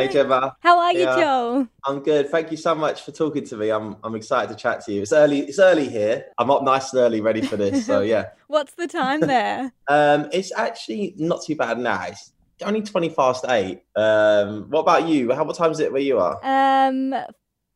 [0.00, 0.56] Hey Gemma.
[0.60, 1.16] How are you, Yeah.
[1.20, 1.68] Joel?
[1.84, 2.30] I'm good.
[2.30, 3.68] Thank you so much for talking to me.
[3.68, 5.02] I'm I'm excited to chat to you.
[5.02, 5.40] It's early.
[5.40, 6.24] It's early here.
[6.38, 7.84] I'm up nice and early, ready for this.
[7.84, 8.30] So yeah.
[8.46, 9.72] What's the time there?
[9.88, 12.02] Um, it's actually not too bad now.
[12.04, 12.32] It's
[12.64, 13.82] only twenty past eight.
[13.96, 15.32] Um, what about you?
[15.32, 16.38] How what time is it where you are?
[16.42, 17.14] Um,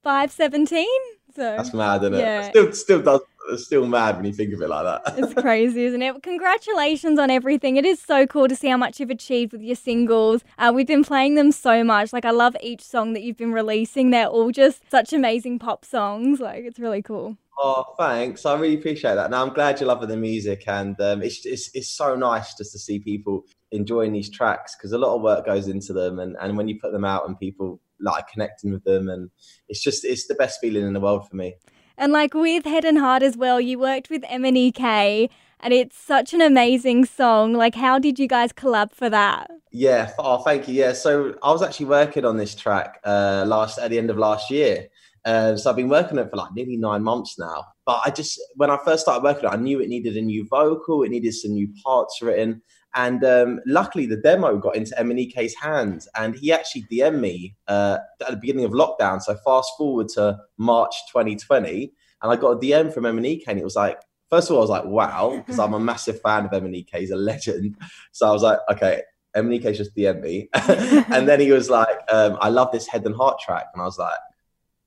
[0.03, 0.87] five seventeen.
[1.35, 2.21] So That's mad, isn't it?
[2.21, 2.49] yeah.
[2.51, 3.21] Still, still does.
[3.51, 5.15] It's still mad when you think of it like that.
[5.19, 6.23] it's crazy, isn't it?
[6.23, 7.77] Congratulations on everything.
[7.77, 10.43] It is so cool to see how much you've achieved with your singles.
[10.59, 12.13] Uh, we've been playing them so much.
[12.13, 14.11] Like, I love each song that you've been releasing.
[14.11, 16.41] They're all just such amazing pop songs.
[16.41, 17.37] Like, it's really cool.
[17.59, 18.45] Oh, thanks.
[18.47, 19.31] I really appreciate that.
[19.31, 22.73] Now I'm glad you're loving the music, and um, it's, it's it's so nice just
[22.73, 26.37] to see people enjoying these tracks because a lot of work goes into them, and
[26.41, 29.31] and when you put them out and people like connecting with them, and
[29.69, 31.55] it's just it's the best feeling in the world for me.
[31.97, 35.31] And like with Head and Heart as well, you worked with MNEK,
[35.61, 37.55] and it's such an amazing song.
[37.55, 39.51] Like, how did you guys collab for that?
[39.71, 40.13] Yeah.
[40.19, 40.75] Oh, thank you.
[40.75, 40.93] Yeah.
[40.93, 44.51] So I was actually working on this track uh, last at the end of last
[44.51, 44.89] year.
[45.25, 47.65] Uh, so I've been working on it for like nearly nine months now.
[47.87, 50.23] But I just when I first started working on it, I knew it needed a
[50.23, 52.61] new vocal, it needed some new parts written.
[52.95, 57.99] And um, luckily, the demo got into MNEK's hands, and he actually DM'd me uh,
[58.21, 59.21] at the beginning of lockdown.
[59.21, 61.93] So fast forward to March 2020,
[62.23, 64.63] and I got a DM from MNEK, and it was like, first of all, I
[64.63, 67.77] was like, wow, because I'm a massive fan of MNEK, he's a legend.
[68.13, 69.03] So I was like, okay,
[69.37, 73.17] MNEK's just DM'd me, and then he was like, um, I love this Head and
[73.17, 74.19] Heart track, and I was like,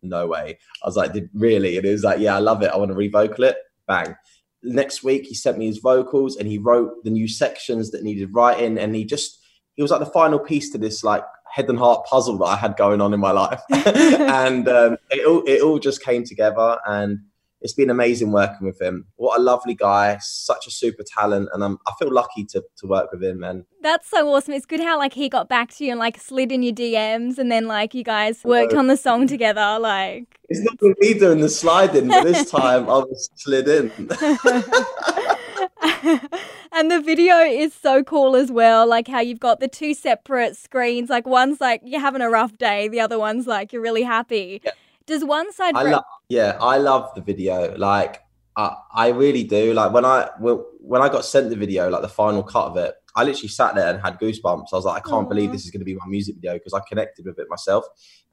[0.02, 0.58] no way.
[0.81, 1.75] I was like, did really?
[1.75, 2.71] And he was like, yeah, I love it.
[2.71, 3.58] I want to revocal it.
[3.86, 4.16] Bang
[4.63, 8.30] next week he sent me his vocals and he wrote the new sections that needed
[8.33, 8.77] writing.
[8.77, 9.39] And he just
[9.75, 12.55] he was like the final piece to this like head and heart puzzle that I
[12.55, 13.61] had going on in my life.
[13.72, 16.77] And um, it all it all just came together.
[16.86, 17.19] And
[17.61, 21.64] it's been amazing working with him what a lovely guy such a super talent and
[21.64, 24.53] I'm, I feel lucky to, to work with him and That's so awesome.
[24.53, 27.38] It's good how like he got back to you and like slid in your DMs,
[27.38, 29.77] and then like you guys worked on the song together.
[29.80, 33.92] Like, it's not me doing the sliding but this time I was slid in
[36.71, 38.87] and the video is so cool as well.
[38.87, 41.09] Like how you've got the two separate screens.
[41.09, 44.61] Like one's like you're having a rough day, the other one's like you're really happy.
[44.64, 44.71] Yeah.
[45.08, 45.76] Does one side?
[45.76, 47.76] I love, yeah, I love the video.
[47.78, 48.22] Like,
[48.58, 49.73] I, I really do.
[49.73, 52.94] Like when I when, I got sent the video, like the final cut of it,
[53.16, 54.68] I literally sat there and had goosebumps.
[54.73, 56.73] I was like, I can't believe this is going to be my music video because
[56.73, 57.86] I connected with it myself.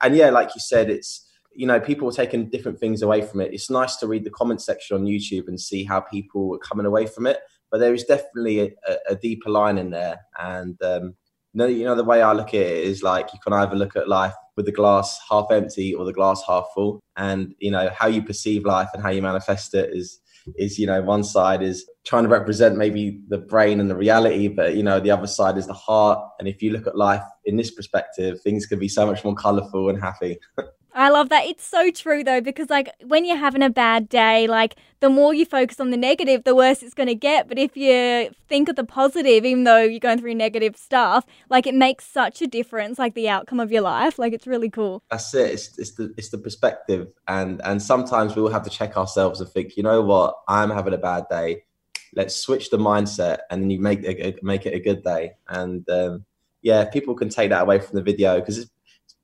[0.02, 3.40] And yeah, like you said, it's you know people are taking different things away from
[3.40, 3.52] it.
[3.52, 6.86] It's nice to read the comment section on YouTube and see how people are coming
[6.86, 7.38] away from it.
[7.70, 11.14] But there is definitely a, a, a deeper line in there, and um,
[11.54, 13.96] no, you know the way I look at it is like you can either look
[13.96, 17.90] at life with the glass half empty or the glass half full, and you know
[17.96, 20.20] how you perceive life and how you manifest it is
[20.56, 24.48] is you know one side is trying to represent maybe the brain and the reality,
[24.48, 26.18] but you know the other side is the heart.
[26.38, 29.34] And if you look at life in this perspective, things can be so much more
[29.34, 30.38] colourful and happy.
[30.94, 31.44] I love that.
[31.46, 35.34] It's so true though, because like when you're having a bad day, like the more
[35.34, 37.48] you focus on the negative, the worse it's going to get.
[37.48, 41.66] But if you think of the positive, even though you're going through negative stuff, like
[41.66, 44.20] it makes such a difference, like the outcome of your life.
[44.20, 45.02] Like it's really cool.
[45.10, 45.50] That's it.
[45.50, 49.40] It's, it's the it's the perspective, and and sometimes we will have to check ourselves
[49.40, 51.64] and think, you know what, I'm having a bad day.
[52.14, 55.32] Let's switch the mindset, and then you make it make it a good day.
[55.48, 56.24] And um,
[56.62, 58.70] yeah, people can take that away from the video because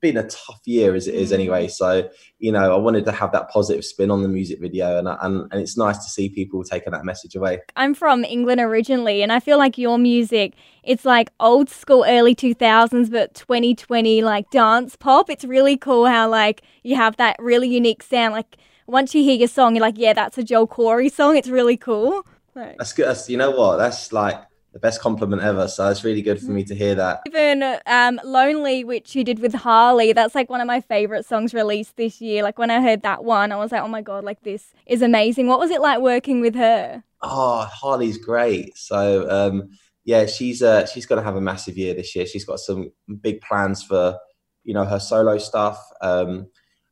[0.01, 1.35] been a tough year as it is mm.
[1.35, 1.67] anyway.
[1.67, 5.07] So you know, I wanted to have that positive spin on the music video, and
[5.07, 7.59] and and it's nice to see people taking that message away.
[7.75, 12.35] I'm from England originally, and I feel like your music, it's like old school, early
[12.35, 15.29] 2000s, but 2020, like dance pop.
[15.29, 18.33] It's really cool how, like, you have that really unique sound.
[18.33, 18.57] Like,
[18.87, 21.37] once you hear your song, you're like, yeah, that's a Joel Corry song.
[21.37, 22.25] It's really cool.
[22.55, 23.07] Like, That's good.
[23.07, 23.77] That's, you know what?
[23.77, 24.41] That's like
[24.73, 25.67] the best compliment ever.
[25.67, 27.21] So it's really good for me to hear that.
[27.27, 31.53] even um, Lonely, which you did with Harlee, that's like one of my favorite songs
[31.53, 32.41] released this year.
[32.41, 35.01] Like, when I heard that one, I was like, oh my God, like, this is
[35.01, 35.47] amazing.
[35.47, 37.03] What was it like working with her?
[37.21, 38.77] Oh, Harlee's great.
[38.77, 39.69] So um,
[40.03, 42.25] yeah, she's uh, she's going to have a massive year this year.
[42.25, 44.17] She's got some big plans for
[44.63, 45.79] you know her solo stuff.
[46.01, 46.47] Um,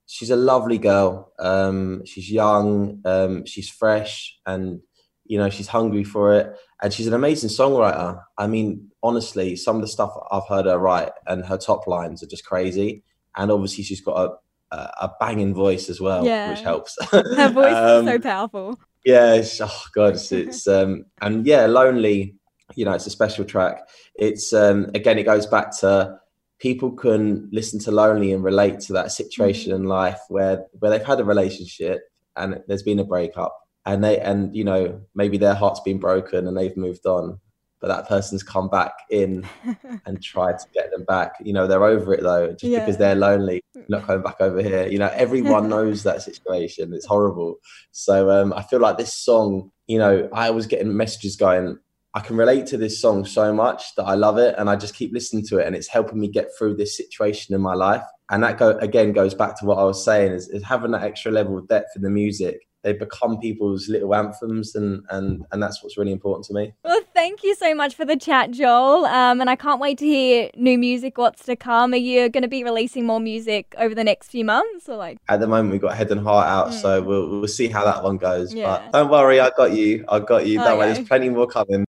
[0.06, 1.31] she's a lovely girl.
[1.40, 3.02] Um, she's young.
[3.06, 4.81] Um, she's fresh, and
[5.26, 6.56] you know she's hungry for it.
[6.81, 8.22] And she's an amazing songwriter.
[8.38, 12.24] I mean, honestly, some of the stuff I've heard her write and her top lines
[12.24, 13.04] are just crazy.
[13.36, 14.34] And obviously, she's got a
[14.72, 16.52] a, a banging voice as well, Yeah.
[16.52, 16.96] which helps.
[17.12, 18.80] Her voice Um, is so powerful.
[19.04, 22.36] yeah, oh god, it's, it's um and yeah, lonely.
[22.76, 23.80] You know, it's a special track.
[24.16, 26.20] It's um again, it goes back to
[26.60, 31.04] people can listen to lonely and relate to that situation in life where where they've
[31.08, 32.02] had a relationship
[32.36, 33.56] and there's been a breakup
[33.86, 37.40] and they and you know maybe their heart's been broken and they've moved on
[37.80, 39.48] but that person's come back in
[40.06, 41.34] and tried to get them back.
[41.42, 42.80] You know, they're over it though, just yeah.
[42.80, 44.88] because they're lonely, not coming back over here.
[44.88, 46.94] You know, everyone knows that situation.
[46.94, 47.56] It's horrible.
[47.92, 51.80] So um, I feel like this song, you know, I was getting messages going,
[52.16, 54.96] I can relate to this song so much that I love it, and I just
[54.96, 58.04] keep listening to it, and it's helping me get through this situation in my life.
[58.31, 61.04] And that go again goes back to what I was saying: is, is having that
[61.04, 65.62] extra level of depth in the music they become people's little anthems and and and
[65.62, 66.74] that's what's really important to me.
[66.84, 69.06] Well thank you so much for the chat joel.
[69.06, 71.94] Um, and i can't wait to hear new music what's to come.
[71.94, 75.18] Are you going to be releasing more music over the next few months or like?
[75.28, 76.81] At the moment we've got head and heart out mm.
[76.81, 78.66] so we'll, we'll see how that one goes yeah.
[78.66, 80.06] but don't worry i got you.
[80.08, 80.58] I got you.
[80.58, 81.86] Don't worry there's plenty more coming